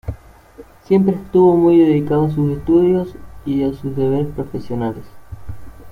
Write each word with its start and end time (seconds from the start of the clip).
Siempre 0.85 1.13
estuvo 1.13 1.55
muy 1.55 1.77
dedicado 1.77 2.23
al 2.23 2.51
estudio 2.53 3.05
y 3.45 3.61
a 3.61 3.71
sus 3.71 3.95
deberes 3.95 4.33
profesionales. 4.33 5.05